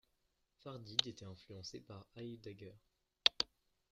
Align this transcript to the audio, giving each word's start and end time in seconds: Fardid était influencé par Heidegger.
Fardid 0.63 0.97
était 1.05 1.25
influencé 1.25 1.79
par 1.79 2.07
Heidegger. 2.15 2.73